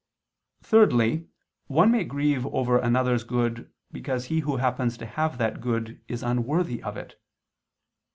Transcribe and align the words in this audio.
Thirdly, 0.63 1.27
one 1.67 1.91
may 1.91 2.03
grieve 2.05 2.47
over 2.47 2.79
another's 2.79 3.23
good, 3.23 3.71
because 3.91 4.25
he 4.33 4.39
who 4.39 4.57
happens 4.57 4.97
to 4.97 5.05
have 5.05 5.37
that 5.37 5.61
good 5.61 6.01
is 6.07 6.23
unworthy 6.23 6.81
of 6.81 6.97
it. 6.97 7.21